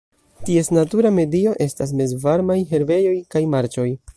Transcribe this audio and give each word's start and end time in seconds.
Ties 0.45 0.69
natura 0.77 1.11
medio 1.17 1.53
estas 1.67 1.93
mezvarmaj 2.01 2.59
herbejoj 2.73 3.17
kaj 3.37 3.47
marĉoj. 3.57 3.91